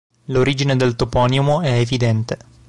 [0.33, 2.39] L'origine del toponimo è evidente.